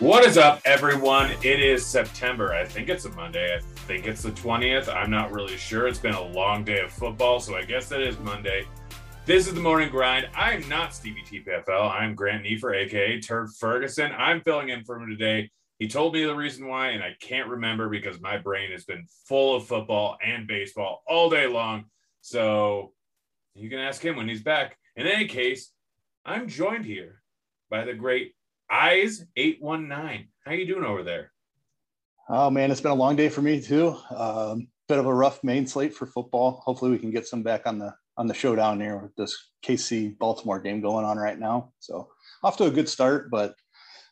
[0.00, 1.32] What is up, everyone?
[1.42, 2.54] It is September.
[2.54, 3.56] I think it's a Monday.
[3.56, 4.88] I think it's the 20th.
[4.94, 5.88] I'm not really sure.
[5.88, 8.64] It's been a long day of football, so I guess that is Monday.
[9.26, 10.28] This is the morning grind.
[10.36, 11.90] I'm not Stevie TPFL.
[11.90, 14.12] I'm Grant Nefer, aka Turd Ferguson.
[14.16, 15.50] I'm filling in for him today.
[15.80, 19.04] He told me the reason why, and I can't remember because my brain has been
[19.26, 21.86] full of football and baseball all day long.
[22.20, 22.92] So
[23.56, 24.78] you can ask him when he's back.
[24.94, 25.72] In any case,
[26.24, 27.20] I'm joined here
[27.68, 28.34] by the great
[28.70, 30.28] Eyes eight one nine.
[30.44, 31.32] How you doing over there?
[32.28, 33.96] Oh man, it's been a long day for me too.
[34.14, 36.62] Um, bit of a rough main slate for football.
[36.64, 40.18] Hopefully, we can get some back on the on the showdown here with this KC
[40.18, 41.72] Baltimore game going on right now.
[41.78, 42.08] So
[42.42, 43.54] off to a good start, but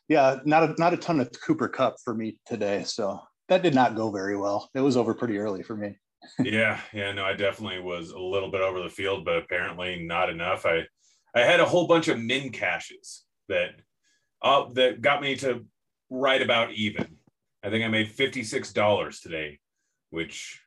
[0.07, 2.83] yeah, not a not a ton of Cooper Kupp for me today.
[2.83, 4.69] So that did not go very well.
[4.73, 5.97] It was over pretty early for me.
[6.39, 10.29] yeah, yeah, no, I definitely was a little bit over the field, but apparently not
[10.29, 10.65] enough.
[10.65, 10.83] I
[11.35, 13.71] I had a whole bunch of min caches that
[14.41, 15.65] uh, that got me to
[16.09, 17.17] right about even.
[17.63, 19.59] I think I made $56 today,
[20.09, 20.61] which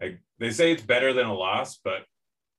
[0.00, 2.04] I, they say it's better than a loss, but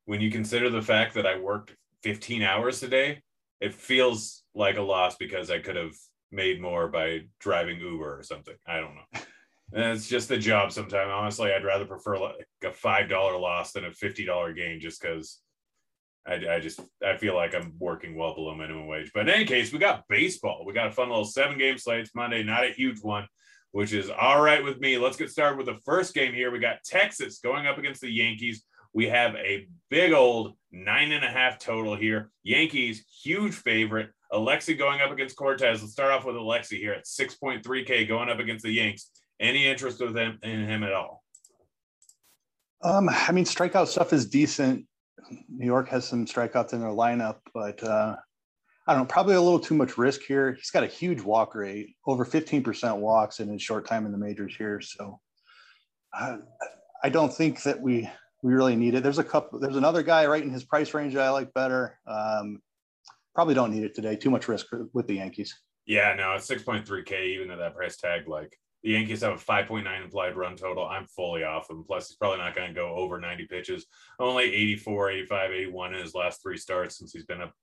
[0.05, 3.21] when you consider the fact that I worked 15 hours today,
[3.61, 5.95] it feels like a loss because I could have
[6.31, 8.55] made more by driving Uber or something.
[8.67, 9.21] I don't know.
[9.71, 11.11] And it's just the job sometimes.
[11.13, 15.41] Honestly, I'd rather prefer like a $5 loss than a $50 gain just because
[16.29, 19.11] I, I, just I feel like I'm working well below minimum wage.
[19.13, 20.63] But in any case, we got baseball.
[20.65, 23.27] We got a fun little seven game slate Monday, not a huge one,
[23.71, 24.97] which is all right with me.
[24.97, 26.51] Let's get started with the first game here.
[26.51, 28.63] We got Texas going up against the Yankees.
[28.93, 32.29] We have a big old nine and a half total here.
[32.43, 34.11] Yankees, huge favorite.
[34.31, 35.81] Alexy going up against Cortes.
[35.81, 39.09] Let's start off with Alexy here at 6.3K going up against the Yanks.
[39.39, 41.23] Any interest with him in him at all?
[42.81, 44.85] Um, I mean, strikeout stuff is decent.
[45.49, 48.15] New York has some strikeouts in their lineup, but uh,
[48.87, 50.53] I don't know, probably a little too much risk here.
[50.53, 54.17] He's got a huge walk rate, over 15% walks in his short time in the
[54.17, 54.81] majors here.
[54.81, 55.19] So
[56.17, 56.37] uh,
[57.03, 58.09] I don't think that we
[58.41, 59.03] we really need it.
[59.03, 59.59] There's a couple.
[59.59, 61.99] There's another guy right in his price range that I like better.
[62.07, 62.61] Um,
[63.35, 64.15] probably don't need it today.
[64.15, 65.59] Too much risk with the Yankees.
[65.85, 68.27] Yeah, no, it's 6.3K even at that price tag.
[68.27, 70.85] Like the Yankees have a 5.9 implied run total.
[70.85, 71.83] I'm fully off him.
[71.85, 73.85] Plus, he's probably not going to go over 90 pitches.
[74.19, 77.53] Only 84, 85, 81 in his last three starts since he's been up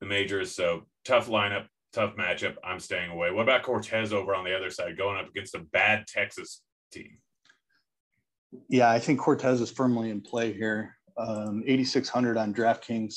[0.00, 0.52] the majors.
[0.52, 2.56] So tough lineup, tough matchup.
[2.64, 3.30] I'm staying away.
[3.30, 7.18] What about Cortes over on the other side, going up against a bad Texas team?
[8.68, 10.96] Yeah, I think Cortes is firmly in play here.
[11.16, 13.14] Um, 8,600 on DraftKings.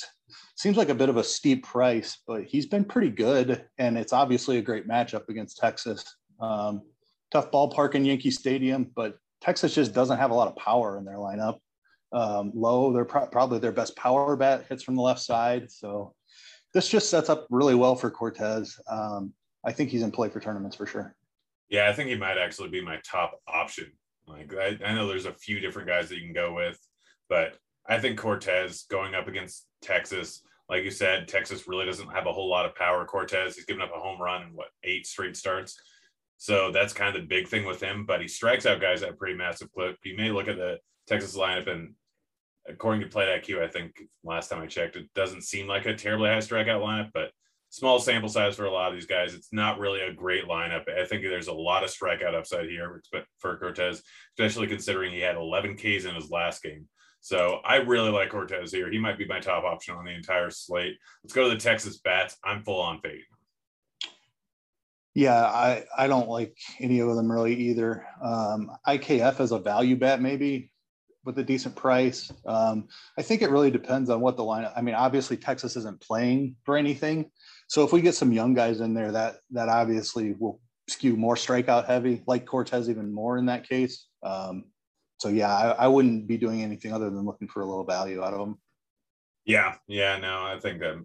[0.56, 3.66] Seems like a bit of a steep price, but he's been pretty good.
[3.80, 6.04] And it's obviously a great matchup against Texas.
[6.40, 6.84] Um,
[7.32, 11.06] tough ballpark in Yankee Stadium, but Texas just doesn't have a lot of power in
[11.06, 11.60] their lineup.
[12.12, 15.70] Um, low, they're pro- probably their best power bat hits from the left side.
[15.72, 16.14] So
[16.74, 18.80] this just sets up really well for Cortes.
[18.90, 19.34] Um,
[19.66, 21.16] I think he's in play for tournaments for sure.
[21.70, 23.92] Yeah, I think he might actually be my top option.
[24.26, 26.80] Like I, I know there's a few different guys that you can go with,
[27.30, 27.58] but
[27.88, 32.34] I think Cortes going up against Texas, like you said, Texas really doesn't have a
[32.34, 33.06] whole lot of power.
[33.06, 35.80] Cortes, he's given up a home run in what eight straight starts.
[36.38, 38.06] So that's kind of the big thing with him.
[38.06, 39.98] But he strikes out guys at a pretty massive clip.
[40.04, 41.94] You may look at the Texas lineup, and
[42.68, 46.30] according to IQ, I think last time I checked, it doesn't seem like a terribly
[46.30, 47.32] high strikeout lineup, but
[47.70, 49.34] small sample size for a lot of these guys.
[49.34, 50.84] It's not really a great lineup.
[50.90, 53.02] I think there's a lot of strikeout upside here
[53.40, 54.02] for Cortes,
[54.38, 56.88] especially considering he had 11 Ks in his last game.
[57.20, 58.90] So I really like Cortes here.
[58.92, 60.98] He might be my top option on the entire slate.
[61.24, 62.38] Let's go to the Texas bats.
[62.44, 63.24] I'm full on fade.
[65.18, 68.06] Yeah, I, I don't like any of them really either.
[68.22, 70.72] Um, IKF as a value bet, maybe
[71.26, 72.32] with a decent price.
[72.46, 72.88] Um,
[73.18, 74.74] I think it really depends on what the lineup.
[74.78, 77.32] I mean, obviously Texas isn't playing for anything,
[77.68, 81.34] so if we get some young guys in there, that that obviously will skew more
[81.34, 84.06] strikeout heavy, like Cortes even more in that case.
[84.22, 84.66] Um,
[85.18, 88.22] so yeah, I, I, wouldn't be doing anything other than looking for a little value
[88.22, 88.60] out of them.
[89.46, 91.04] Yeah, yeah, no, I think that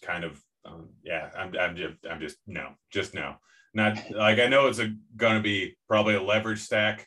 [0.00, 3.36] kind of um, yeah, I'm I'm just I'm just no, just no.
[3.74, 7.06] Not like I know it's a gonna be probably a leverage stack,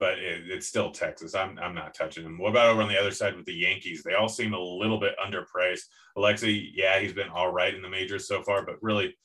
[0.00, 1.34] but it, it's still Texas.
[1.34, 2.38] I'm I'm not touching them.
[2.38, 4.02] What about over on the other side with the Yankees?
[4.02, 5.84] They all seem a little bit underpriced.
[6.16, 9.16] Alexy, yeah, he's been all right in the majors so far, but really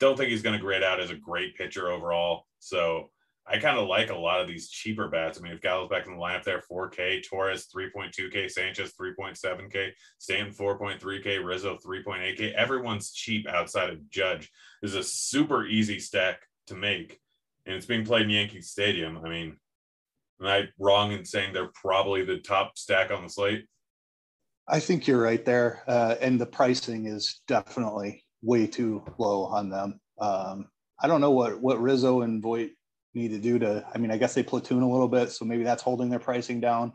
[0.00, 2.46] don't think he's going to grade out as a great pitcher overall.
[2.58, 3.10] So
[3.46, 5.38] I kind of like a lot of these cheaper bats.
[5.38, 10.54] I mean, if Gallo's back in the lineup there, 4K, Torres 3.2K, Sanchez 3.7K, Stanton
[10.54, 12.52] 4.3K, Rizzo 3.8K.
[12.52, 14.48] Everyone's cheap outside of Judge.
[14.80, 17.18] This is a super easy stack to make,
[17.66, 19.18] and it's being played in Yankee Stadium.
[19.24, 19.56] I mean,
[20.40, 23.66] am I wrong in saying they're probably the top stack on the slate?
[24.68, 29.68] I think you're right there, uh, and the pricing is definitely way too low on
[29.68, 30.00] them.
[30.20, 30.68] Um,
[31.00, 32.70] I don't know what what Rizzo and Voit
[33.14, 35.62] need to do to i mean i guess they platoon a little bit so maybe
[35.62, 36.92] that's holding their pricing down.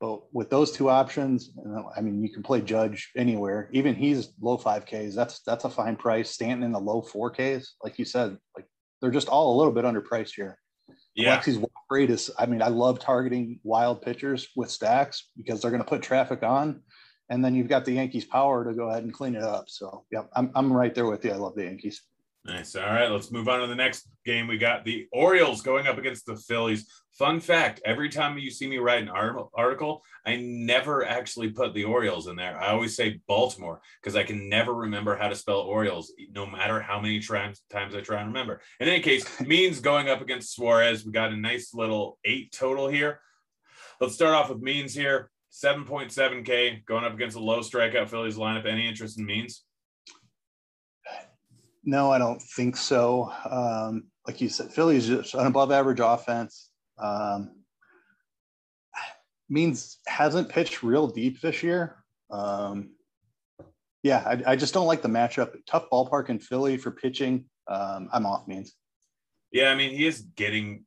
[0.00, 1.50] But with those two options
[1.96, 3.68] i mean you can play judge anywhere.
[3.72, 6.30] Even he's low 5ks that's that's a fine price.
[6.30, 8.66] Stanton in the low 4ks like you said like
[9.00, 10.58] they're just all a little bit underpriced here.
[11.14, 11.34] Yeah.
[11.34, 11.58] Alexy's
[11.90, 15.88] rate is i mean i love targeting wild pitchers with stacks because they're going to
[15.88, 16.82] put traffic on
[17.30, 19.64] and then you've got the yankees power to go ahead and clean it up.
[19.68, 21.32] So yeah i'm, I'm right there with you.
[21.32, 22.02] I love the yankees
[22.44, 22.76] Nice.
[22.76, 24.46] All right, let's move on to the next game.
[24.46, 26.88] We got the Orioles going up against the Phillies.
[27.18, 31.84] Fun fact every time you see me write an article, I never actually put the
[31.84, 32.56] Orioles in there.
[32.58, 36.80] I always say Baltimore because I can never remember how to spell Orioles, no matter
[36.80, 38.60] how many times, times I try and remember.
[38.78, 41.04] In any case, Means going up against Suarez.
[41.04, 43.20] We got a nice little eight total here.
[44.00, 48.66] Let's start off with Means here 7.7K going up against a low strikeout Phillies lineup.
[48.66, 49.64] Any interest in Means?
[51.88, 53.32] No, I don't think so.
[53.50, 56.68] Um, like you said, Philly's just an above average offense.
[56.98, 57.62] Um,
[59.48, 62.04] means hasn't pitched real deep this year.
[62.30, 62.90] Um,
[64.02, 65.56] yeah, I, I, just don't like the matchup.
[65.66, 67.46] Tough ballpark in Philly for pitching.
[67.68, 68.74] Um, I'm off means.
[69.50, 70.84] Yeah, I mean he is getting.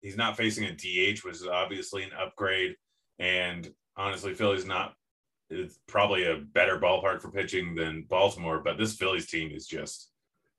[0.00, 2.74] He's not facing a DH, which is obviously an upgrade.
[3.20, 4.94] And honestly, Philly's not
[5.52, 10.12] it's probably a better ballpark for pitching than Baltimore, but this Phillies team is just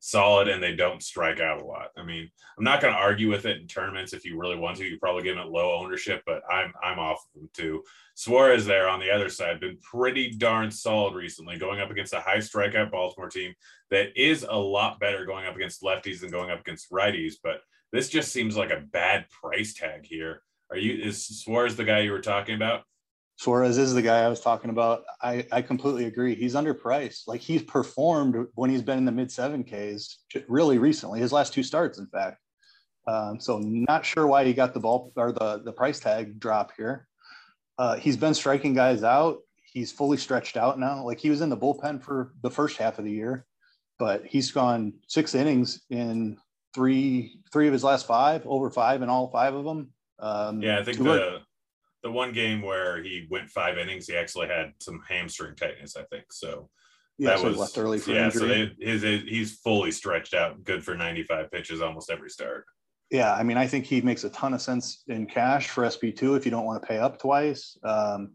[0.06, 1.88] solid and they don't strike out a lot.
[1.98, 4.12] I mean, I'm not going to argue with it in tournaments.
[4.12, 7.26] If you really want to, you probably give it low ownership, but I'm I'm off
[7.26, 7.84] of them too.
[8.14, 12.20] Suarez there on the other side been pretty darn solid recently, going up against a
[12.20, 13.54] high strikeout Baltimore team
[13.92, 17.36] that is a lot better going up against lefties than going up against righties.
[17.42, 17.62] But
[17.94, 20.42] this just seems like a bad price tag here.
[20.70, 22.84] Are you is Suarez the guy you were talking about?
[23.38, 25.04] Suarez is the guy I was talking about.
[25.22, 26.36] I, I completely agree.
[26.36, 27.28] He's underpriced.
[27.28, 31.54] Like he's performed when he's been in the mid seven Ks really recently, his last
[31.54, 32.40] two starts, in fact.
[33.08, 36.72] Um, so not sure why he got the ball or the, the price tag drop
[36.78, 37.08] here.
[37.78, 39.40] Uh, he's been striking guys out.
[39.66, 41.04] He's fully stretched out now.
[41.04, 43.46] Like he was in the bullpen for the first half of the year,
[43.98, 46.38] but he's gone six innings in
[46.74, 49.90] three three of his last five, over five in all five of them.
[50.20, 51.42] Um, yeah, I think the
[52.04, 56.04] the one game where he went five innings, he actually had some hamstring tightness, I
[56.04, 56.26] think.
[56.32, 56.70] So
[57.18, 58.26] yeah, that so was left early for yeah.
[58.26, 58.42] Injury.
[58.42, 62.66] So they, his, his, he's fully stretched out, good for 95 pitches almost every start.
[63.10, 66.12] Yeah, I mean, I think he makes a ton of sense in cash for SP
[66.16, 67.78] two if you don't want to pay up twice.
[67.84, 68.34] Um,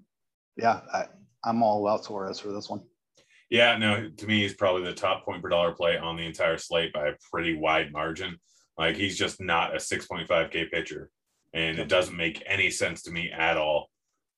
[0.56, 1.06] yeah, I,
[1.44, 2.82] I'm all out Suarez for this one.
[3.50, 6.58] Yeah, no, to me, he's probably the top point per dollar play on the entire
[6.58, 8.38] slate by a pretty wide margin.
[8.76, 11.10] Like he's just not a 6.5K pitcher
[11.52, 13.88] and it doesn't make any sense to me at all.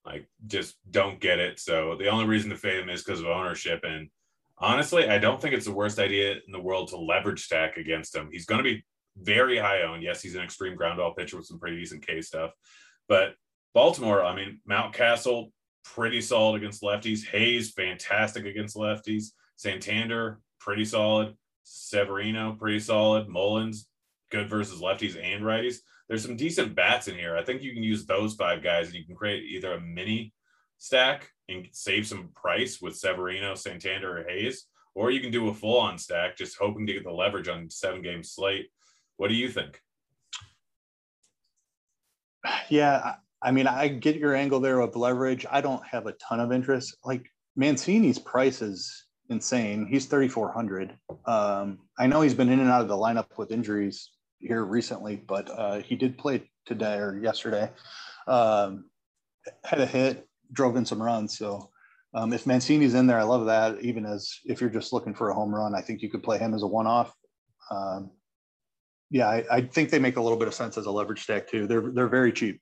[0.05, 1.59] Like, just don't get it.
[1.59, 3.81] So the only reason to fade him is because of ownership.
[3.85, 4.09] And
[4.59, 8.15] honestly, I don't think it's the worst idea in the world to leverage stack against
[8.15, 8.29] him.
[8.33, 8.85] He's going to be
[9.17, 10.03] very high owned.
[10.03, 12.53] Yes, he's an extreme ground ball pitcher with some pretty decent K stuff,
[13.09, 13.35] but
[13.75, 15.53] Baltimore, I mean, Mountcastle
[15.85, 17.25] pretty solid against lefties.
[17.27, 19.27] Hays, fantastic against lefties.
[19.57, 21.37] Santander, pretty solid.
[21.63, 23.29] Severino, pretty solid.
[23.29, 23.87] Mullins,
[24.31, 25.77] good versus lefties and righties.
[26.11, 27.37] There's some decent bats in here.
[27.37, 30.35] I think you can use those five guys and you can create either a mini
[30.77, 35.55] stack and save some price with Severino, Santander, or Hays, or you can do a
[35.55, 38.71] full on stack, just hoping to get the leverage on seven game slate.
[39.19, 39.81] What do you think?
[42.69, 45.47] Yeah, I mean, I get your angle there with leverage.
[45.49, 46.97] I don't have a ton of interest.
[47.05, 49.87] Like Mancini's price is insane.
[49.87, 50.93] He's 3,400.
[51.27, 54.11] Um, I know he's been in and out of the lineup with injuries
[54.41, 57.71] here recently, but uh, he did play today or yesterday.
[58.27, 58.87] Um,
[59.65, 61.37] had a hit, drove in some runs.
[61.39, 61.71] So
[62.15, 63.81] um, if Mancini's in there, I love that.
[63.83, 66.39] Even as if you're just looking for a home run, I think you could play
[66.39, 67.15] him as a one-off.
[67.71, 68.11] Um,
[69.11, 71.49] yeah, I, I, think they make a little bit of sense as a leverage stack
[71.49, 71.67] too.
[71.67, 72.61] They're they're very cheap.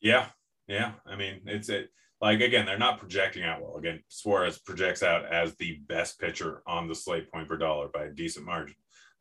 [0.00, 0.26] Yeah,
[0.68, 0.92] yeah.
[1.06, 1.90] I mean, it's it
[2.20, 3.76] like again, they're not projecting out well.
[3.76, 8.04] Again, Suarez projects out as the best pitcher on the slate point per dollar by
[8.04, 8.76] a decent margin,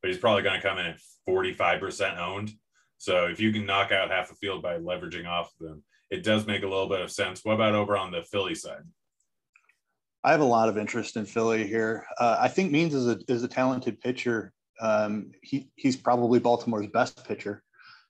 [0.05, 2.51] but he's probably going to come in at 45% owned.
[2.99, 6.21] So if you can knock out half the field by leveraging off of them, it
[6.21, 7.43] does make a little bit of sense.
[7.43, 8.83] What about over on the Philly side?
[10.23, 12.05] I have a lot of interest in Philly here.
[12.19, 14.53] Uh, I think Means is a is a talented pitcher.
[14.79, 17.63] Um, he he's probably Baltimore's best pitcher.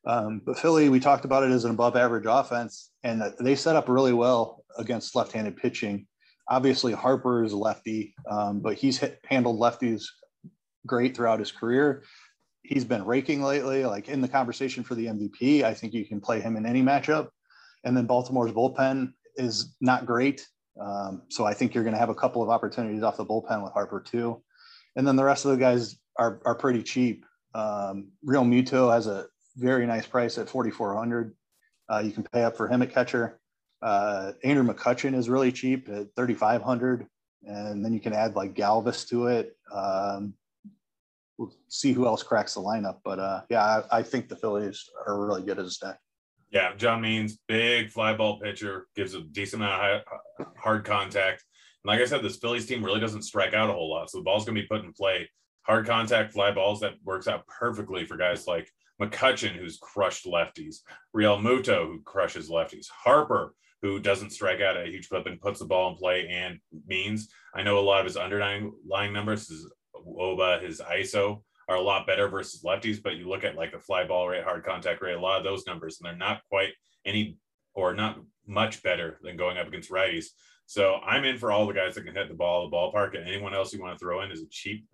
[0.06, 3.78] Um, but Philly, we talked about it as an above average offense, and they set
[3.78, 6.08] up really well against left handed pitching.
[6.50, 10.04] Obviously, Harper is a lefty, um, but he's hit, handled lefties
[10.86, 12.04] great throughout his career.
[12.64, 15.64] He's been raking lately, like in the conversation for the MVP.
[15.64, 17.30] I think you can play him in any matchup.
[17.84, 20.48] And then Baltimore's bullpen is not great.
[20.82, 23.64] Um, so I think you're going to have a couple of opportunities off the bullpen
[23.64, 24.42] with Harper too.
[24.96, 27.26] And then the rest of the guys are, are pretty cheap.
[27.54, 31.36] Um, Realmuto has a very nice price at 4,400.
[31.88, 33.40] Uh, you can pay up for him at catcher.
[33.82, 37.08] Uh, Andrew McCutchen is really cheap at 3,500.
[37.44, 39.56] And then you can add like Galvis to it.
[39.72, 40.34] Um,
[41.38, 43.00] we'll see who else cracks the lineup.
[43.04, 46.00] But uh, yeah, I, I, think the Phillies are really good as a stack.
[46.52, 50.04] Yeah, John Means, big fly ball pitcher, gives a decent amount
[50.40, 51.44] of hard contact.
[51.84, 54.10] And like I said, this Phillies team really doesn't strike out a whole lot.
[54.10, 55.30] So the ball's going to be put in play.
[55.64, 60.78] Hard contact fly balls, that works out perfectly for guys like McCutchen, who's crushed lefties,
[61.16, 65.66] Realmuto, who crushes lefties, Harper, who doesn't strike out a huge clip and puts the
[65.66, 67.30] ball in play and means.
[67.54, 68.74] I know a lot of his underlying
[69.12, 69.70] numbers, his
[70.16, 73.80] WOBA, his ISO are a lot better versus lefties, but you look at like the
[73.80, 76.74] fly ball rate, hard contact rate, a lot of those numbers, and they're not quite
[77.06, 77.38] any
[77.74, 80.28] or not much better than going up against righties.
[80.68, 83.28] So I'm in for all the guys that can hit the ball, the ballpark, and
[83.28, 84.86] anyone else you want to throw in is a cheap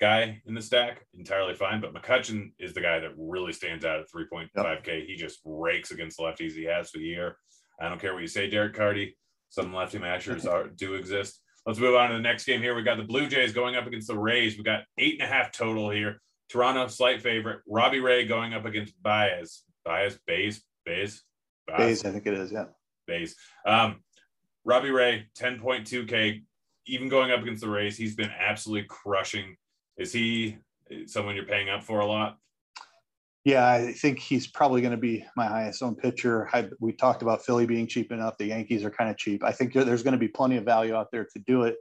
[0.00, 1.80] guy in the stack, entirely fine.
[1.80, 4.86] But McCutchen is the guy that really stands out at 3.5K.
[4.86, 5.06] Yep.
[5.06, 6.52] He just rakes against lefties.
[6.52, 7.36] He has for the year.
[7.80, 9.16] I don't care what you say, Derek Carty.
[9.48, 11.40] Some lefty matchers are do exist.
[11.66, 12.74] Let's move on to the next game here.
[12.74, 14.58] We got the Blue Jays going up against the Rays.
[14.58, 16.20] We got eight and a half total here.
[16.50, 17.60] Toronto, slight favorite.
[17.66, 19.62] Robbie Ray going up against Baez.
[19.84, 21.22] Baez, Baez, Baez,
[21.66, 22.04] Baez.
[22.04, 22.52] I think it is.
[22.52, 22.66] Yeah.
[23.08, 23.34] Baez.
[23.66, 24.00] Um,
[24.64, 26.42] Robbie Ray, 10.2K,
[26.86, 27.96] even going up against the Rays.
[27.96, 29.56] He's been absolutely crushing
[29.96, 30.58] is he
[31.06, 32.38] someone you're paying up for a lot?
[33.44, 36.48] Yeah, I think he's probably going to be my highest owned pitcher.
[36.54, 38.38] I, we talked about Philly being cheap enough.
[38.38, 39.44] The Yankees are kind of cheap.
[39.44, 41.76] I think there's going to be plenty of value out there to do it.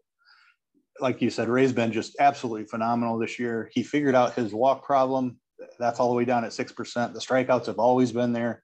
[0.99, 3.69] Like you said, Ray's been just absolutely phenomenal this year.
[3.73, 5.37] He figured out his walk problem.
[5.79, 7.13] That's all the way down at 6%.
[7.13, 8.61] The strikeouts have always been there.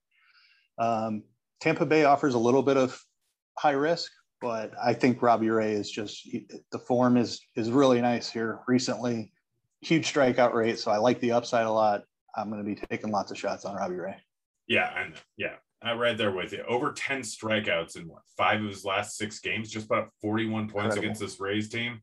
[0.77, 1.23] Um,
[1.61, 3.01] Tampa Bay offers a little bit of
[3.57, 6.27] high risk, but I think Robbie Ray is just
[6.71, 9.33] the form is is really nice here recently
[9.81, 12.03] huge strikeout rate, so I like the upside a lot.
[12.35, 14.15] I'm going to be taking lots of shots on Robbie Ray.
[14.67, 16.63] Yeah, and yeah, I'm right there with you.
[16.67, 20.73] Over 10 strikeouts in what five of his last six games, just about 41 points
[20.73, 20.99] Incredible.
[20.99, 22.01] against this Rays team.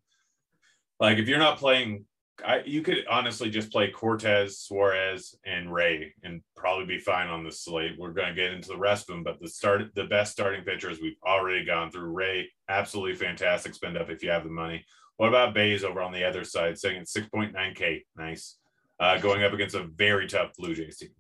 [0.99, 2.07] Like if you're not playing,
[2.45, 7.45] I, you could honestly just play Cortes, Suarez, and Ray, and probably be fine on
[7.45, 7.97] the slate.
[7.99, 10.65] We're going to get into the rest of them, but the start, the best starting
[10.65, 12.13] pitchers we've already gone through.
[12.13, 14.85] Ray, absolutely fantastic spend up if you have the money.
[15.19, 18.03] What about Baez over on the other side, saying it's 6.9K?
[18.17, 18.57] Nice.
[18.99, 21.11] Uh, going up against a very tough Blue Jays team.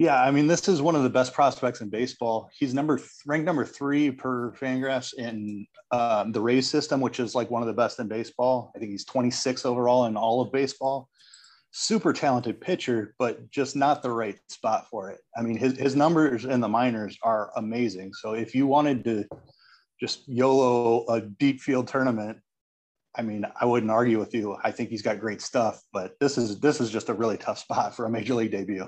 [0.00, 2.48] Yeah, I mean, this is one of the best prospects in baseball.
[2.58, 7.50] He's number ranked number three per Fangraphs in um, the Rays system, which is like
[7.50, 8.72] one of the best in baseball.
[8.74, 11.10] I think he's 26 overall in all of baseball.
[11.72, 15.20] Super talented pitcher, but just not the right spot for it.
[15.36, 18.14] I mean, his, his numbers in the minors are amazing.
[18.14, 19.26] So if you wanted to
[20.00, 22.38] just YOLO a deep field tournament
[23.16, 24.56] I mean, I wouldn't argue with you.
[24.62, 27.58] I think he's got great stuff, but this is this is just a really tough
[27.58, 28.86] spot for a major league debut.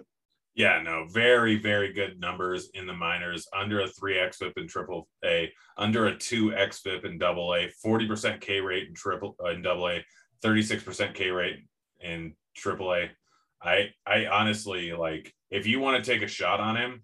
[0.55, 3.49] Yeah, no, very, very good numbers in the minors.
[3.57, 7.55] Under a three x xFIP in triple A, under a two x xFIP in double
[7.55, 10.05] A, 40% K rate in triple uh, in double A,
[10.45, 11.65] 36% K rate
[12.01, 13.11] in triple A.
[13.63, 17.03] I I honestly like if you want to take a shot on him,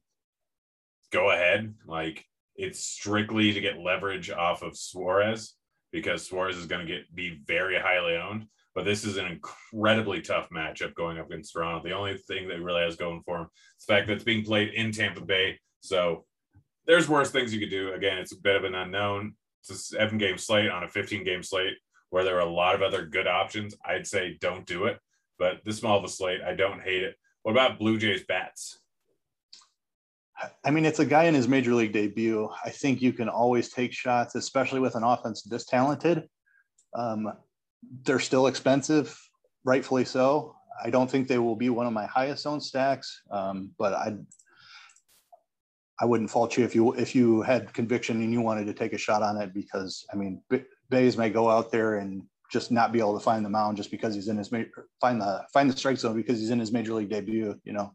[1.11, 1.75] go ahead.
[1.87, 5.55] Like it's strictly to get leverage off of Suarez
[5.93, 8.47] because Suarez is going to get be very highly owned.
[8.75, 11.83] But this is an incredibly tough matchup going up against Toronto.
[11.83, 14.45] The only thing that really has going for him is the fact that it's being
[14.45, 15.59] played in Tampa Bay.
[15.81, 16.27] So
[16.87, 17.93] there's worse things you could do.
[17.93, 19.35] Again, it's a bit of an unknown.
[19.63, 21.75] It's a seven game slate on a 15 game slate
[22.11, 23.75] where there are a lot of other good options.
[23.85, 24.99] I'd say don't do it.
[25.39, 27.17] But this small of a slate, I don't hate it.
[27.43, 28.79] What about Blue Jays bats?
[30.65, 32.49] I mean, it's a guy in his major league debut.
[32.65, 36.29] I think you can always take shots, especially with an offense this talented.
[36.95, 37.33] Um,
[38.05, 39.19] they're still expensive,
[39.65, 40.55] rightfully so.
[40.83, 44.17] I don't think they will be one of my highest owned stacks, um, but I
[46.01, 48.93] I wouldn't fault you if you if you had conviction and you wanted to take
[48.93, 50.41] a shot on it because I mean
[50.91, 53.91] Bays may go out there and just not be able to find the mound just
[53.91, 54.49] because he's in his
[55.01, 57.61] find the find the strike zone because he's in his major league debut.
[57.65, 57.93] You know,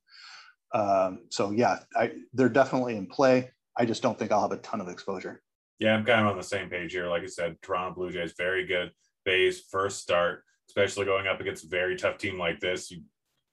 [0.74, 3.51] um, so yeah, I, they're definitely in play.
[3.77, 5.42] I just don't think I'll have a ton of exposure.
[5.80, 7.08] Yeah, I'm kind of on the same page here.
[7.08, 8.92] Like I said, Toronto Blue Jays very good.
[9.25, 12.92] Bays first start, especially going up against a very tough team like this.
[12.92, 13.01] You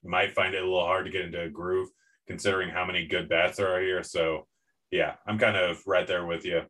[0.04, 1.88] might find it a little hard to get into a groove
[2.26, 4.02] considering how many good bats there are here.
[4.02, 4.46] So
[4.90, 6.62] yeah, I'm kind of right there with you.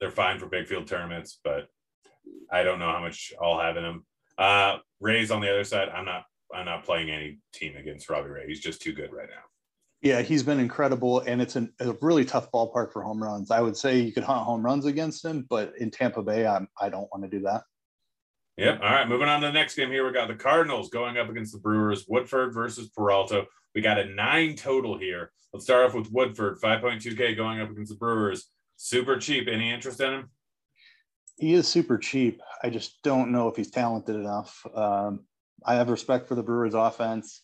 [0.00, 1.66] They're fine for big field tournaments, but
[2.52, 4.06] I don't know how much I'll have in them.
[4.36, 6.24] Uh, Rays on the other side, I'm not
[6.54, 8.46] I'm not playing any team against Robbie Ray.
[8.46, 9.42] He's just too good right now.
[10.00, 13.50] Yeah, he's been incredible, and it's an, a really tough ballpark for home runs.
[13.50, 16.68] I would say you could hunt home runs against him, but in Tampa Bay, I'm,
[16.80, 17.62] I don't want to do that.
[18.58, 18.80] Yep.
[18.82, 19.08] All right.
[19.08, 20.04] Moving on to the next game here.
[20.04, 22.06] We got the Cardinals going up against the Brewers.
[22.08, 23.44] Woodford versus Peralta.
[23.74, 25.30] We got a nine total here.
[25.52, 28.50] Let's start off with Woodford, 5.2K going up against the Brewers.
[28.76, 29.46] Super cheap.
[29.48, 30.30] Any interest in him?
[31.36, 32.42] He is super cheap.
[32.62, 34.60] I just don't know if he's talented enough.
[34.74, 35.20] Um,
[35.64, 37.42] I have respect for the Brewers offense.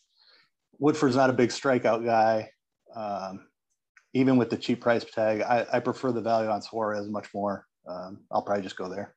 [0.79, 2.49] Woodford's not a big strikeout guy.
[2.95, 3.47] Um,
[4.13, 7.65] even with the cheap price tag, I, I, prefer the value on Suarez much more.
[7.85, 9.13] Um, I'll probably just go there.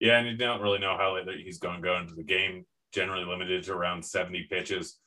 [0.00, 2.66] Yeah, and you don't really know how late he's going to go into the game.
[2.92, 4.98] Generally limited to around 70 pitches.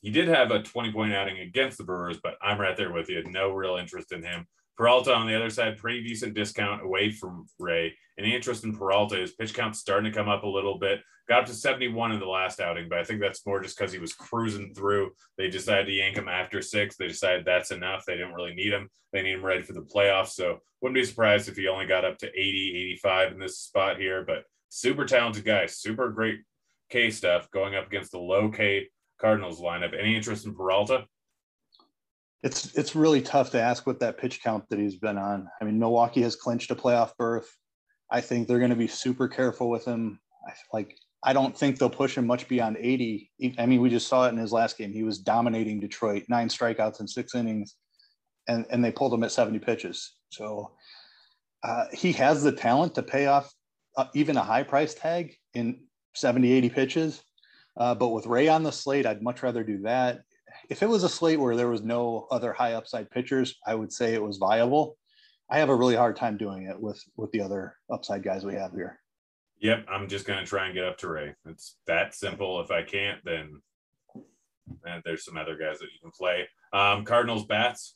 [0.00, 3.10] He did have a 20 point outing against the Brewers, but I'm right there with
[3.10, 3.22] you.
[3.24, 4.46] No real interest in him.
[4.78, 7.96] Peralta on the other side, pretty decent discount away from Ray.
[8.16, 9.16] Any interest in Peralta?
[9.16, 11.00] His pitch count starting to come up a little bit.
[11.28, 13.92] Got up to 71 in the last outing, but I think that's more just because
[13.92, 15.10] he was cruising through.
[15.36, 16.96] They decided to yank him after six.
[16.96, 18.04] They decided that's enough.
[18.06, 18.88] They didn't really need him.
[19.12, 20.28] They need him ready for the playoffs.
[20.28, 23.98] So wouldn't be surprised if he only got up to 80, 85 in this spot
[23.98, 24.24] here.
[24.24, 26.40] But super talented guy, super great
[26.88, 28.88] K stuff going up against the low K
[29.20, 29.98] Cardinals lineup.
[29.98, 31.04] Any interest in Peralta?
[32.42, 35.48] It's it's really tough to ask what that pitch count that he's been on.
[35.60, 37.48] I mean, Milwaukee has clinched a playoff berth.
[38.10, 40.20] I think they're going to be super careful with him.
[40.46, 43.30] I, like I don't think they'll push him much beyond 80.
[43.58, 44.92] I mean, we just saw it in his last game.
[44.92, 47.74] He was dominating Detroit, nine strikeouts in six innings,
[48.46, 50.14] and and they pulled him at 70 pitches.
[50.30, 50.72] So
[51.64, 53.52] uh, he has the talent to pay off
[53.96, 55.80] uh, even a high price tag in
[56.14, 57.22] 70, 80 pitches.
[57.76, 60.22] Uh, but with Ray on the slate, I'd much rather do that.
[60.68, 63.92] If it was a slate where there was no other high upside pitchers, I would
[63.92, 64.96] say it was viable.
[65.50, 68.54] I have a really hard time doing it with with the other upside guys we
[68.54, 69.00] have here.
[69.60, 71.34] Yep, I'm just going to try and get up to Ray.
[71.46, 72.60] It's that simple.
[72.60, 73.60] If I can't, then
[74.84, 76.46] and there's some other guys that you can play.
[76.72, 77.94] Um, Cardinals bats.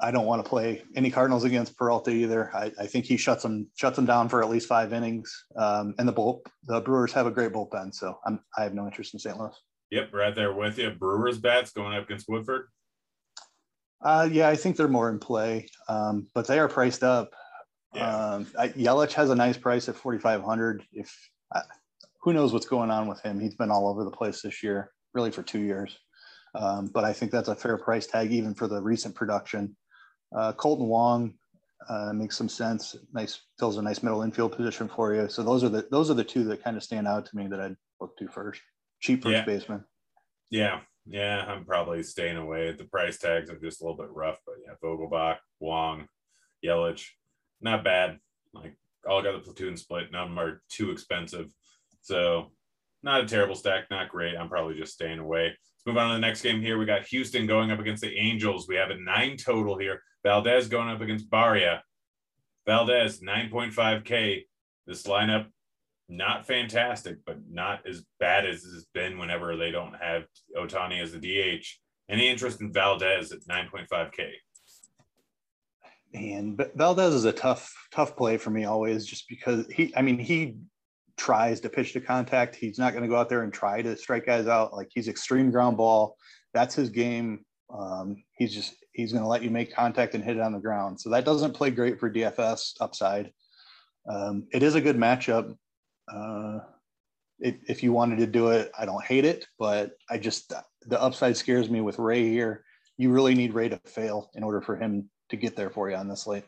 [0.00, 2.54] I don't want to play any Cardinals against Peralta either.
[2.54, 5.44] I, I think he shuts them shuts them down for at least five innings.
[5.56, 8.84] Um, and the bull, the Brewers have a great bullpen, so I'm I have no
[8.84, 9.38] interest in St.
[9.38, 9.54] Louis.
[9.90, 10.90] Yep, right there with you.
[10.90, 12.66] Brewers bats going up against Woodford.
[14.02, 17.30] Uh, yeah, I think they're more in play, um, but they are priced up.
[17.94, 18.16] Yeah.
[18.16, 20.84] Um, I, Yelich has a nice price at 4,500.
[20.92, 21.12] If
[21.54, 21.62] uh,
[22.20, 23.40] who knows what's going on with him?
[23.40, 25.98] He's been all over the place this year, really for two years.
[26.54, 29.76] Um, but I think that's a fair price tag, even for the recent production.
[30.36, 31.34] Uh, Kolten Wong
[31.88, 32.96] uh, makes some sense.
[33.12, 35.28] Nice fills a nice middle infield position for you.
[35.28, 37.46] So those are the those are the two that kind of stand out to me
[37.48, 38.60] that I'd look to first.
[39.00, 39.44] Cheap first yeah.
[39.44, 39.84] baseman.
[40.50, 42.72] Yeah, yeah, I'm probably staying away.
[42.72, 46.06] The price tags are just a little bit rough, but yeah, Vogelbach, Wong,
[46.64, 47.06] Yelich,
[47.60, 48.18] not bad.
[48.52, 48.76] Like
[49.08, 50.12] all got the platoon split.
[50.12, 51.52] None of them are too expensive.
[52.02, 52.52] So
[53.02, 54.36] not a terrible stack, not great.
[54.36, 55.44] I'm probably just staying away.
[55.44, 56.78] Let's move on to the next game here.
[56.78, 58.66] We got Houston going up against the Angels.
[58.68, 60.02] We have a nine total here.
[60.24, 61.80] Valdez going up against Barria.
[62.66, 64.44] Valdez, 9.5K.
[64.86, 65.46] This lineup,
[66.08, 70.24] not fantastic, but not as bad as it's been whenever they don't have
[70.56, 71.64] Ohtani as the DH.
[72.08, 74.30] Any interest in Valdez at 9.5K?
[76.14, 79.92] And Valdez is a tough, tough play for me always, just because he.
[79.94, 80.56] I mean, he
[81.18, 82.56] tries to pitch to contact.
[82.56, 84.72] He's not going to go out there and try to strike guys out.
[84.72, 86.16] Like he's extreme ground ball.
[86.54, 87.44] That's his game.
[87.68, 90.58] Um, he's just he's going to let you make contact and hit it on the
[90.58, 90.98] ground.
[90.98, 93.30] So that doesn't play great for DFS upside.
[94.08, 95.54] Um, it is a good matchup.
[96.12, 96.60] Uh,
[97.40, 101.00] if, if you wanted to do it, I don't hate it, but I just the
[101.00, 102.64] upside scares me with Ray here.
[102.96, 105.96] You really need Ray to fail in order for him to get there for you
[105.96, 106.44] on this slate.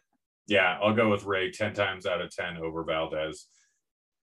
[0.48, 3.46] Yeah, I'll go with Ray 10 times out of 10 over Valdez.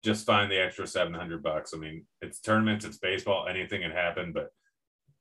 [0.03, 1.73] Just find the extra 700 bucks.
[1.75, 4.49] I mean, it's tournaments, it's baseball, anything can happen, but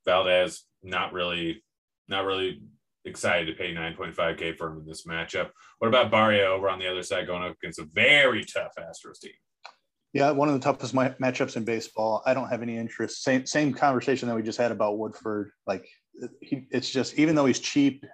[0.06, 1.64] Valdez not really
[2.10, 2.62] not really
[3.06, 5.50] excited to pay 9.5k for him in this matchup.
[5.80, 9.20] What about Barria over on the other side going up against a very tough Astros
[9.22, 9.32] team?
[10.14, 12.22] Yeah, one of the toughest my, matchups in baseball.
[12.26, 13.24] I don't have any interest.
[13.24, 15.52] Same same conversation that we just had about Woodford.
[15.66, 15.88] Like
[16.40, 18.06] he, it's just even though he's cheap,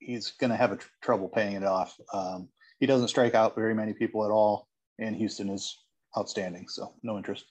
[0.00, 1.94] he's going to have a tr- trouble paying it off.
[2.12, 2.48] Um,
[2.80, 4.66] he doesn't strike out very many people at all,
[4.98, 5.84] and Houston is
[6.18, 6.66] outstanding.
[6.68, 7.44] So no interest.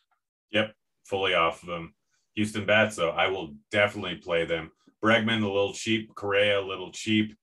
[0.52, 0.74] Yep,
[1.06, 1.94] fully off of them.
[2.36, 4.72] Houston bats though, I will definitely play them.
[5.02, 7.34] Bregman a little cheap, Correa a little cheap,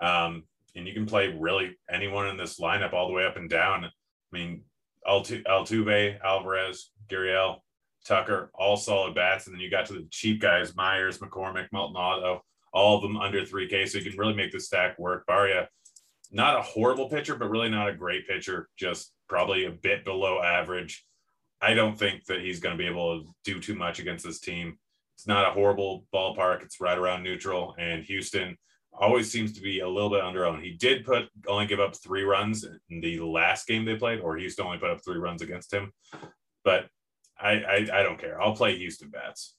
[0.00, 0.44] um,
[0.74, 3.84] and you can play really anyone in this lineup all the way up and down.
[3.84, 3.90] I
[4.32, 4.64] mean,
[5.06, 7.58] Altuve, Alvarez, Gurriel,
[8.06, 9.46] Tucker, all solid bats.
[9.46, 12.42] And then you got to the cheap guys, Meyers, McCormick, Maldonado,
[12.72, 13.88] all of them under 3K.
[13.88, 15.26] So you can really make the stack work.
[15.26, 15.66] Barria,
[16.30, 20.42] not a horrible pitcher, but really not a great pitcher, just probably a bit below
[20.42, 21.04] average.
[21.60, 24.40] I don't think that he's going to be able to do too much against this
[24.40, 24.78] team.
[25.14, 26.62] It's not a horrible ballpark.
[26.62, 27.74] It's right around neutral.
[27.78, 28.56] And Houston,
[28.98, 30.64] always seems to be a little bit under owned.
[30.64, 34.36] He did put only give up three runs in the last game they played, or
[34.36, 35.92] Houston only put up three runs against him.
[36.64, 36.86] But
[37.38, 38.40] I I, I don't care.
[38.40, 39.54] I'll play Houston bats.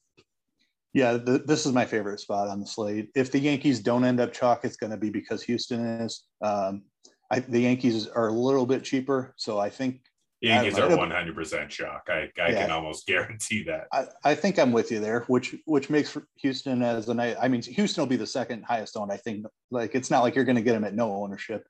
[0.94, 3.10] Yeah, this is my favorite spot on the slate.
[3.14, 6.24] If the Yankees don't end up chalk, it's going to be because Houston is.
[6.40, 6.84] Um,
[7.30, 10.00] I, the Yankees are a little bit cheaper, so I think
[10.40, 12.06] Yankees are one hundred percent chalk.
[12.08, 12.62] I, I yeah.
[12.62, 13.88] can almost guarantee that.
[13.92, 17.62] I, I think I'm with you there, which which makes Houston as an I mean
[17.62, 19.10] Houston will be the second highest owned.
[19.10, 21.66] I think like it's not like you're going to get them at no ownership,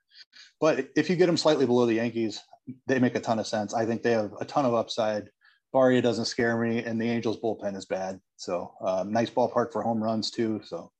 [0.61, 2.41] but if you get them slightly below the Yankees,
[2.85, 3.73] they make a ton of sense.
[3.73, 5.29] I think they have a ton of upside.
[5.73, 8.19] Barria doesn't scare me, and the Angels bullpen is bad.
[8.37, 10.61] So um, nice ballpark for home runs too.
[10.63, 10.91] So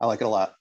[0.00, 0.54] I like it a lot.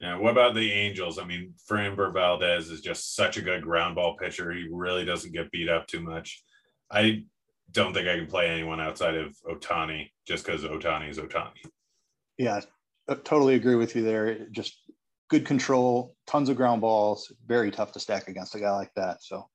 [0.00, 0.18] Yeah.
[0.18, 1.18] What about the Angels?
[1.18, 4.52] I mean, Framber Valdez is just such a good ground ball pitcher.
[4.52, 6.42] He really doesn't get beat up too much.
[6.90, 7.24] I
[7.70, 11.64] don't think I can play anyone outside of Ohtani just because Ohtani is Ohtani.
[12.38, 12.60] Yeah,
[13.08, 14.46] I totally agree with you there.
[14.50, 14.78] Just
[15.28, 17.32] good control, tons of ground balls.
[17.46, 19.22] Very tough to stack against a guy like that.
[19.22, 19.48] So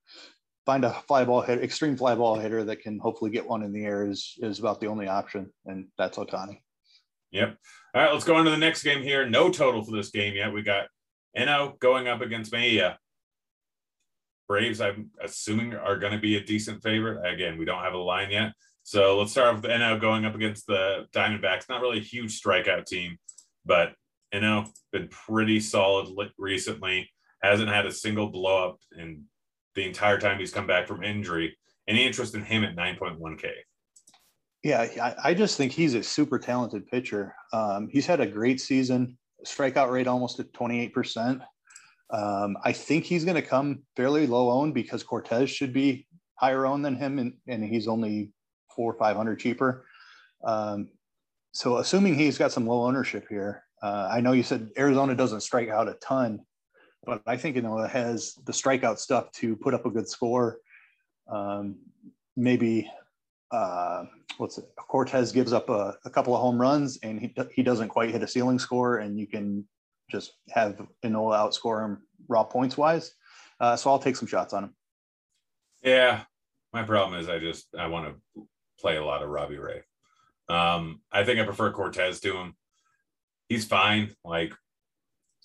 [0.65, 3.71] find a fly ball hit, extreme fly ball hitter that can hopefully get one in
[3.71, 6.59] the air is is about the only option, and that's Ohtani.
[7.31, 7.57] Yep.
[7.93, 9.27] All right, let's go on to the next game here.
[9.27, 10.53] No total for this game yet.
[10.53, 10.87] We got
[11.37, 12.97] Ynoa going up against Mejia.
[14.47, 17.25] Braves, I'm assuming, are going to be a decent favorite.
[17.25, 18.51] Again, we don't have a line yet.
[18.83, 21.69] So let's start with Ynoa going up against the Diamondbacks.
[21.69, 23.17] Not really a huge strikeout team,
[23.65, 23.93] but
[24.33, 27.09] Ynoa been pretty solid recently.
[27.41, 29.25] Hasn't had a single blow up in
[29.75, 31.57] the entire time he's come back from injury.
[31.87, 33.51] Any interest in him at 9.1K?
[34.63, 37.33] Yeah, I, just think he's a super talented pitcher.
[37.51, 41.41] Um, he's had a great season, strikeout rate almost at 28%.
[42.11, 46.67] Um, I think he's going to come fairly low owned because Cortes should be higher
[46.67, 48.33] owned than him, and, and he's only
[48.75, 49.85] four or 500 cheaper.
[50.43, 50.89] Um,
[51.53, 55.41] so, assuming he's got some low ownership here, uh, I know you said Arizona doesn't
[55.41, 56.39] strike out a ton,
[57.03, 60.07] but I think you know it has the strikeout stuff to put up a good
[60.07, 60.59] score.
[61.27, 61.77] Um,
[62.35, 62.89] maybe
[63.51, 64.05] uh,
[64.37, 64.65] what's it?
[64.77, 68.23] Cortes gives up a, a, couple of home runs and he, he doesn't quite hit
[68.23, 69.65] a ceiling score, and you can
[70.09, 73.13] just have Ynoa outscore him raw points wise.
[73.59, 74.75] Uh, so I'll take some shots on him.
[75.83, 76.21] Yeah,
[76.73, 78.47] my problem is I just I want to
[78.79, 79.81] play a lot of Robbie Ray.
[80.49, 82.55] Um, I think I prefer Cortes to him.
[83.47, 84.13] He's fine.
[84.23, 84.53] Like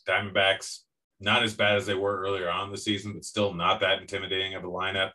[0.09, 0.81] Diamondbacks,
[1.21, 4.55] not as bad as they were earlier on the season, but still not that intimidating
[4.55, 5.13] of a lineup.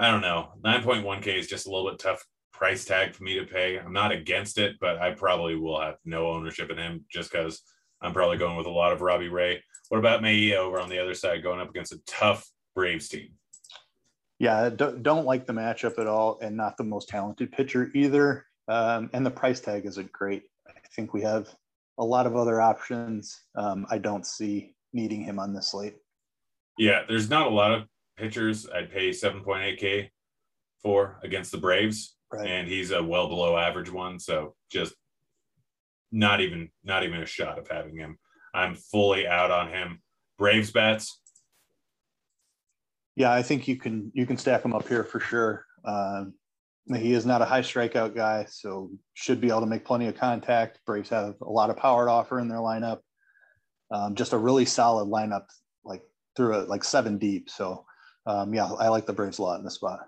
[0.00, 0.48] I don't know.
[0.64, 3.78] 9.1K is just a little bit tough price tag for me to pay.
[3.78, 7.60] I'm not against it, but I probably will have no ownership in him just because
[8.00, 9.62] I'm probably going with a lot of Robbie Ray.
[9.90, 13.32] What about Mejia over on the other side going up against a tough Braves team?
[14.38, 18.46] Yeah, don't, like the matchup at all, and not the most talented pitcher either.
[18.68, 20.44] Um, and the price tag isn't great.
[20.66, 21.54] I think we have
[21.98, 23.38] a lot of other options.
[23.54, 25.96] Um, I don't see needing him on this slate.
[26.78, 27.82] Yeah, there's not a lot of
[28.16, 30.10] pitchers I'd pay 7.8K
[30.82, 32.16] for against the Braves.
[32.32, 32.48] Right.
[32.48, 34.18] And he's a well below average one.
[34.18, 34.94] So just
[36.12, 38.18] not even not even a shot of having him.
[38.54, 40.02] I'm fully out on him.
[40.38, 41.20] Braves bats.
[43.16, 45.66] Yeah, I think you can you can stack him up here for sure.
[45.84, 46.34] Um,
[46.96, 50.16] he is not a high strikeout guy, so should be able to make plenty of
[50.16, 50.80] contact.
[50.86, 53.00] Braves have a lot of power to offer in their lineup.
[53.90, 55.46] Um, just a really solid lineup,
[55.84, 56.02] like
[56.36, 57.50] through a like seven deep.
[57.50, 57.84] So
[58.26, 60.00] um, yeah, I like the Braves a lot in this spot.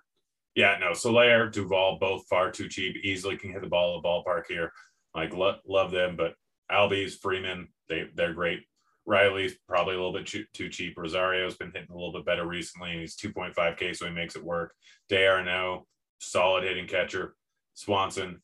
[0.55, 2.97] Yeah, no, Soler, Duvall, both far too cheap.
[3.03, 4.73] Easily can hit the ball at the ballpark here.
[5.15, 6.35] Like lo- love them, but
[6.71, 8.61] Albies, Freeman, they they're great.
[9.05, 10.97] Riley's probably a little bit too cheap.
[10.97, 14.45] Rosario's been hitting a little bit better recently, and he's 2.5K, so he makes it
[14.45, 14.75] work.
[15.09, 15.87] d'Arnaud,
[16.21, 17.35] solid hitting catcher.
[17.75, 18.41] Swanson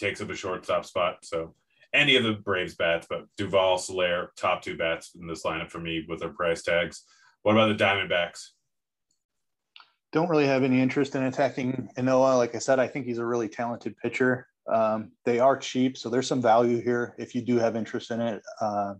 [0.00, 1.18] takes up a shortstop spot.
[1.22, 1.54] So
[1.92, 5.78] any of the Braves bats, but Duvall, Soler, top two bats in this lineup for
[5.78, 7.04] me with their price tags.
[7.42, 8.48] What about the Diamondbacks?
[10.12, 12.36] Don't really have any interest in attacking Ynoa.
[12.36, 14.46] Like I said, I think he's a really talented pitcher.
[14.70, 18.20] Um, they are cheap, so there's some value here if you do have interest in
[18.20, 18.42] it.
[18.60, 18.94] Uh,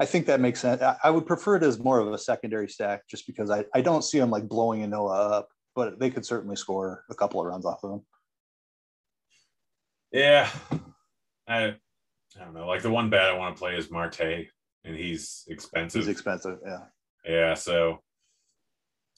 [0.00, 0.82] I think that makes sense.
[1.04, 4.02] I would prefer it as more of a secondary stack just because I, I don't
[4.02, 7.66] see them like blowing Ynoa up, but they could certainly score a couple of runs
[7.66, 8.02] off of them.
[10.12, 10.48] Yeah.
[11.46, 12.66] I, I don't know.
[12.66, 14.48] Like the one bet I want to play is Marte,
[14.84, 16.00] and he's expensive.
[16.00, 16.58] He's expensive.
[16.64, 16.84] Yeah.
[17.24, 17.54] Yeah.
[17.54, 18.02] So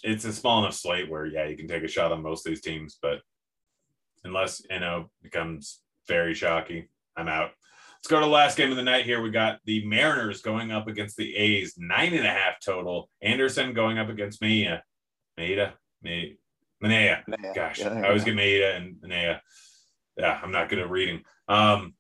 [0.03, 2.51] it's a small enough slate where, yeah, you can take a shot on most of
[2.51, 3.21] these teams, but
[4.25, 7.51] unless you know becomes very shocky, I'm out.
[7.97, 9.23] Let's go to the last game of the night here.
[9.23, 13.09] We got the Mariners going up against the A's, nine and a half total.
[13.21, 14.81] Anderson going up against Maya.
[15.39, 15.75] Maeda?
[16.05, 16.37] Manaea.
[16.83, 17.55] Manaea.
[17.55, 19.39] Gosh, yeah, I always get Maeda and Manaea.
[20.17, 21.23] Yeah, I'm not good at reading.
[21.47, 21.95] Um,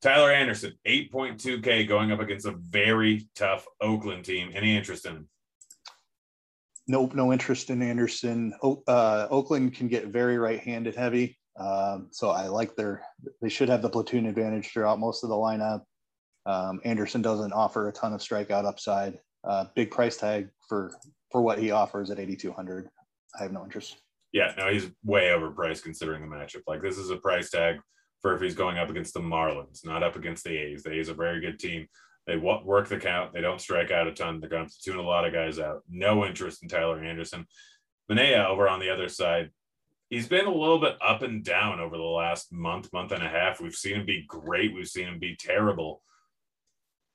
[0.00, 4.50] Tyler Anderson, 8.2K going up against a very tough Oakland team.
[4.54, 5.28] Any interest in him?
[6.92, 8.52] Nope, no interest in Anderson.
[8.62, 11.38] uh, Oakland can get very right handed heavy.
[11.58, 13.02] Um, so I like their,
[13.40, 15.84] they should have the platoon advantage throughout most of the lineup.
[16.44, 19.18] Um, Anderson doesn't offer a ton of strikeout upside.
[19.42, 20.92] Uh, big price tag for
[21.30, 22.90] for what he offers at 8,200.
[23.40, 23.96] I have no interest.
[24.32, 26.60] Yeah, no, he's way overpriced considering the matchup.
[26.66, 27.76] Like this is a price tag
[28.20, 30.82] for if he's going up against the Marlins, not up against the A's.
[30.82, 31.86] The A's are a very good team.
[32.26, 33.32] They work the count.
[33.32, 34.40] They don't strike out a ton.
[34.40, 35.82] They're going to tune a lot of guys out.
[35.88, 37.46] No interest in Tyler Anderson.
[38.10, 39.50] Manaea over on the other side,
[40.08, 43.28] he's been a little bit up and down over the last month, month and a
[43.28, 43.60] half.
[43.60, 44.74] We've seen him be great.
[44.74, 46.02] We've seen him be terrible.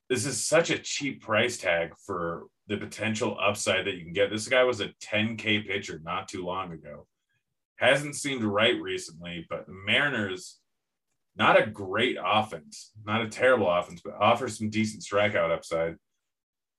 [0.09, 4.29] This is such a cheap price tag for the potential upside that you can get.
[4.29, 7.07] This guy was a 10K pitcher not too long ago.
[7.77, 10.59] Hasn't seemed right recently, but the Mariners,
[11.37, 15.95] not a great offense, not a terrible offense, but offers some decent strikeout upside.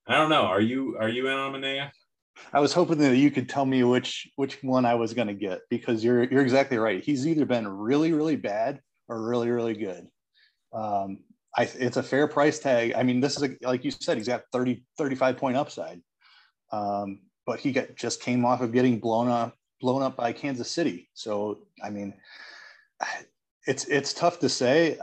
[0.06, 0.42] I don't know.
[0.42, 1.90] Are you are you in on Manaea?
[2.52, 5.34] I was hoping that you could tell me which which one I was going to
[5.34, 7.02] get because you're you're exactly right.
[7.02, 10.06] He's either been really really bad or really really good.
[10.72, 11.18] Um,
[11.56, 12.92] I, it's a fair price tag.
[12.94, 16.00] I mean, this is a, like you said, he's got 30 35 point upside.
[16.70, 20.70] Um, but he got just came off of getting blown up blown up by Kansas
[20.70, 21.08] City.
[21.14, 22.14] So I mean,
[23.68, 24.98] it's it's tough to say.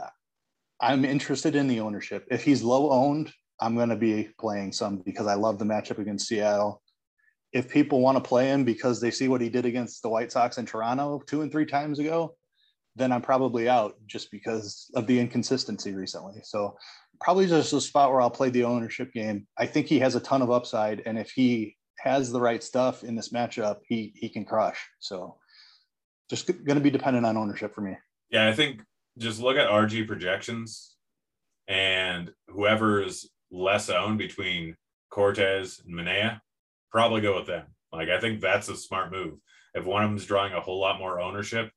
[0.80, 2.26] I'm interested in the ownership.
[2.30, 5.98] If he's low owned, I'm going to be playing some because I love the matchup
[5.98, 6.82] against Seattle
[7.56, 10.30] if people want to play him because they see what he did against the White
[10.30, 12.36] Sox in Toronto two and three times ago,
[12.96, 16.40] then I'm probably out just because of the inconsistency recently.
[16.42, 16.76] So
[17.18, 19.46] probably just a spot where I'll play the ownership game.
[19.58, 23.04] I think he has a ton of upside, and if he has the right stuff
[23.04, 24.78] in this matchup, he he can crush.
[24.98, 25.38] So
[26.28, 27.96] just going to be dependent on ownership for me.
[28.30, 28.82] Yeah, I think
[29.18, 30.96] just look at RG projections
[31.68, 34.76] and whoever's less owned between
[35.10, 36.40] Cortes and Manaea,
[36.90, 37.66] probably go with them.
[37.92, 39.38] Like I think that's a smart move.
[39.74, 41.70] If one of them's drawing a whole lot more ownership,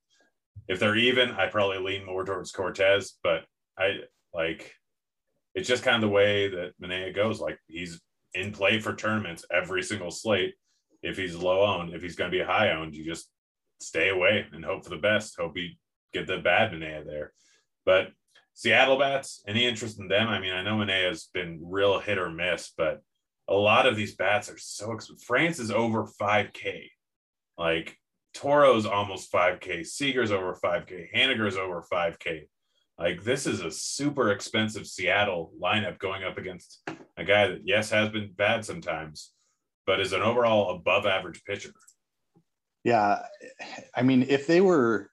[0.67, 3.45] if they're even, I probably lean more towards Cortes, But
[3.77, 3.99] I
[4.33, 4.73] like
[5.55, 7.39] it's just kind of the way that Manaea goes.
[7.39, 7.99] Like he's
[8.33, 10.53] in play for tournaments every single slate.
[11.01, 13.29] If he's low owned, if he's going to be high owned, you just
[13.81, 15.37] stay away and hope for the best.
[15.39, 15.69] Hope you
[16.13, 17.33] get the bad Manaea there.
[17.85, 18.09] But
[18.53, 20.27] Seattle bats, any interest in them?
[20.27, 23.01] I mean, I know Manaea has been real hit or miss, but
[23.47, 25.25] a lot of these bats are so expensive.
[25.25, 26.89] France is over 5K.
[27.57, 27.97] Like
[28.33, 29.85] Toro's almost 5K.
[29.85, 31.07] Seager's over 5K.
[31.15, 32.47] Haniger's over 5K.
[32.97, 36.81] Like this is a super expensive Seattle lineup going up against
[37.17, 39.31] a guy that, yes, has been bad sometimes,
[39.85, 41.71] but is an overall above average pitcher.
[42.83, 43.19] Yeah.
[43.95, 45.09] I mean, if they were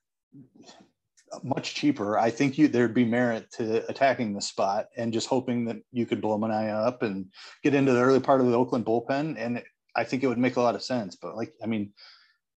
[1.44, 5.64] much cheaper, I think you there'd be merit to attacking the spot and just hoping
[5.66, 7.26] that you could blow Manaea up and
[7.62, 9.36] get into the early part of the Oakland bullpen.
[9.38, 9.62] And
[9.94, 11.16] I think it would make a lot of sense.
[11.16, 11.92] But like, I mean,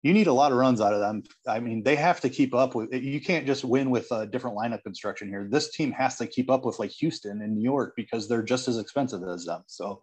[0.03, 1.23] you need a lot of runs out of them.
[1.47, 2.93] I mean, they have to keep up with.
[2.93, 5.49] You can't just win with a different lineup construction here.
[5.51, 8.69] This team has to keep up with like Houston and New York because they're just
[8.69, 9.65] as expensive as them.
[9.67, 10.03] So,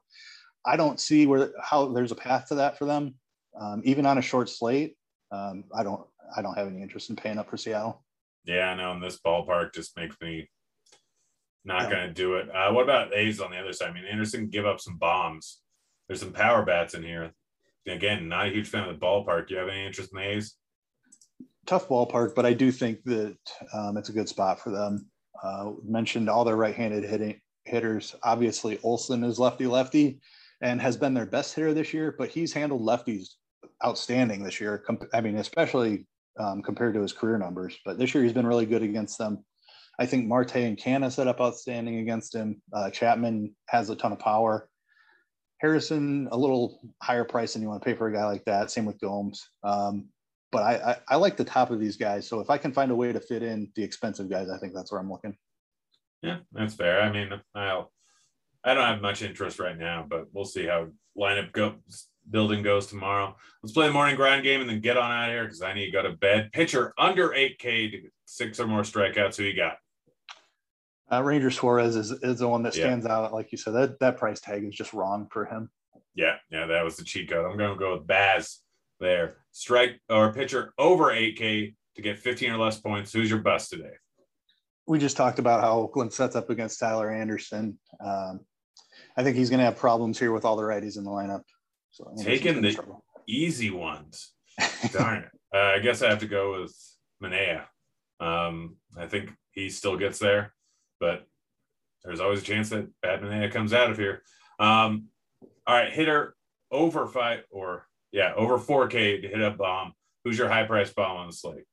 [0.66, 3.16] I don't see where how there's a path to that for them,
[3.60, 4.96] um, even on a short slate.
[5.32, 6.06] Um, I don't.
[6.36, 8.05] I don't have any interest in paying up for Seattle.
[8.46, 8.92] Yeah, I know.
[8.92, 10.50] And this ballpark just makes me
[11.64, 11.90] not yeah.
[11.90, 12.48] going to do it.
[12.54, 13.90] Uh, what about A's on the other side?
[13.90, 15.60] I mean, Anderson give up some bombs.
[16.08, 17.34] There's some power bats in here.
[17.88, 19.48] Again, not a huge fan of the ballpark.
[19.48, 20.56] Do you have any interest in the A's?
[21.66, 23.38] Tough ballpark, but I do think that
[23.74, 25.10] um, it's a good spot for them.
[25.44, 28.16] Uh, mentioned all their right-handed hitting hitters.
[28.24, 30.20] Obviously, Olson is lefty-lefty
[30.62, 33.30] and has been their best hitter this year, but he's handled lefties
[33.84, 34.84] outstanding this year.
[35.14, 36.06] I mean, especially
[36.40, 37.78] um, compared to his career numbers.
[37.86, 39.44] But this year he's been really good against them.
[39.98, 42.62] I think Marte and Canha set up outstanding against him.
[42.74, 44.70] Uh, Chapman has a ton of power.
[45.60, 48.72] Harrison, a little higher price than you want to pay for a guy like that.
[48.72, 49.48] Same with Gomes.
[49.64, 50.10] Um,
[50.52, 52.28] but I, I, I, like the top of these guys.
[52.28, 54.74] So if I can find a way to fit in the expensive guys, I think
[54.74, 55.36] that's where I'm looking.
[56.22, 57.02] Yeah, that's fair.
[57.02, 57.92] I mean, I'll,
[58.64, 62.88] I don't have much interest right now, but we'll see how lineup goes building goes
[62.88, 63.36] tomorrow.
[63.62, 65.74] Let's play the morning grind game and then get on out of here because I
[65.74, 66.52] need to go to bed.
[66.52, 69.38] Pitcher under 8K to six or more strikeouts.
[69.38, 69.78] Who you got?
[71.12, 73.16] Uh, Ranger Suarez is, is the one that stands yeah.
[73.16, 73.34] out.
[73.34, 75.70] Like you said, that, that price tag is just wrong for him.
[76.16, 77.46] Yeah, yeah, that was the cheat code.
[77.46, 78.62] I'm going to go with Baz
[79.00, 79.38] there.
[79.52, 83.14] Strike or pitcher over 8K to get 15 or less points.
[83.14, 83.94] Who's your bust today?
[84.88, 87.80] We just talked about how Oakland sets up against Tyler Anderson.
[88.00, 88.42] Um,
[89.18, 91.44] I think he's going to have problems here with all the righties in the lineup.
[91.96, 93.06] So taking the trouble.
[93.26, 94.34] easy ones.
[94.92, 95.30] Darn it.
[95.54, 96.76] Uh, I guess I have to go with
[97.24, 97.64] Manaea.
[98.20, 100.54] Um, I think he still gets there,
[101.00, 101.26] but
[102.04, 104.24] there's always a chance that bad Manaea comes out of here.
[104.60, 105.06] Um,
[105.66, 106.36] all right, hitter
[106.70, 109.94] over five or yeah, over 4K to hit a bomb.
[110.26, 111.64] Who's your high price bomb on the slate?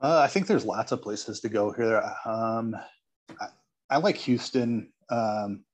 [0.00, 2.08] Uh, I think there's lots of places to go here.
[2.24, 2.76] Um,
[3.40, 3.46] I,
[3.90, 4.92] I, like Houston.
[5.10, 5.64] Um,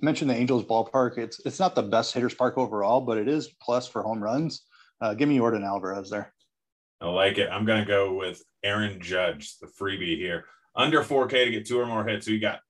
[0.00, 1.18] mentioned the Angels ballpark.
[1.18, 4.62] It's it's not the best hitters park overall, but it is plus for home runs.
[5.00, 6.32] Uh, give me Yordan Alvarez there.
[7.00, 7.48] I like it.
[7.50, 10.46] I'm gonna go with Aaron Judge, the freebie here.
[10.76, 12.26] Under 4K to get two or more hits.
[12.26, 12.60] Who you got?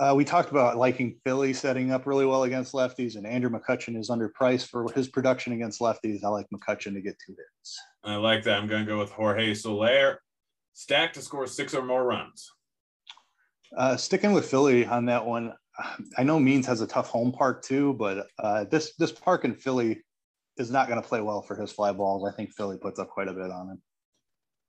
[0.00, 3.96] Uh, we talked about liking Philly setting up really well against lefties, and Andrew McCutchen
[3.96, 6.24] is underpriced for his production against lefties.
[6.24, 7.78] I like McCutchen to get two hits.
[8.02, 8.58] I like that.
[8.58, 10.20] I'm going to go with Jorge Soler,
[10.72, 12.50] stacked to score six or more runs.
[13.76, 15.52] Uh, sticking with Philly on that one,
[16.18, 19.54] I know Means has a tough home park too, but uh, this this park in
[19.54, 20.02] Philly
[20.58, 22.28] is not going to play well for his fly balls.
[22.28, 23.82] I think Philly puts up quite a bit on him.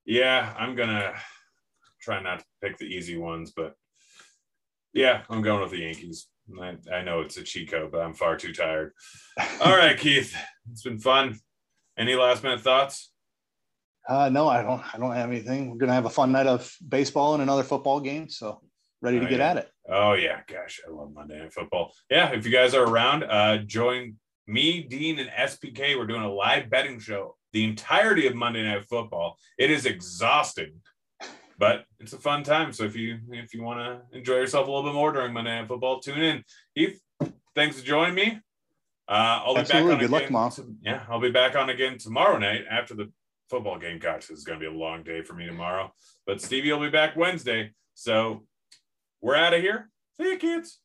[0.06, 1.14] Yeah, I'm gonna
[2.02, 3.76] try not to pick the easy ones, but
[4.94, 6.28] yeah, I'm going with the Yankees.
[6.62, 8.92] I, I know it's a Chico, but I'm far too tired.
[9.62, 10.36] All right, Keith,
[10.72, 11.40] it's been fun.
[11.98, 13.12] Any last minute thoughts?
[14.08, 14.84] Uh, no, I don't.
[14.94, 15.72] I don't have anything.
[15.72, 18.28] We're gonna have a fun night of baseball and another football game.
[18.28, 18.62] So
[19.04, 19.50] ready to oh, get yeah.
[19.52, 19.70] at it.
[19.88, 21.94] Oh yeah, gosh, I love Monday Night Football.
[22.10, 24.16] Yeah, if you guys are around, uh, join
[24.48, 25.98] me, Dean, and SPK.
[25.98, 29.38] We're doing a live betting show the entirety of Monday Night Football.
[29.60, 30.82] It is exhausting,
[31.60, 32.72] but it's a fun time.
[32.72, 35.60] So if you if you want to enjoy yourself a little bit more during Monday
[35.60, 36.44] Night Football, tune in.
[36.74, 37.00] Heath,
[37.54, 38.40] thanks for joining me.
[39.06, 39.90] Uh, I'll be Absolutely.
[39.90, 40.34] back on Good again.
[40.34, 40.78] luck, Mom.
[40.82, 43.12] Yeah, I'll be back on again tomorrow night after the
[43.50, 44.00] football game.
[44.00, 45.94] Gosh, this is going to be a long day for me tomorrow.
[46.26, 47.74] But Stevie will be back Wednesday.
[47.96, 48.46] So
[49.24, 49.90] we're out of here.
[50.18, 50.80] See you, kids.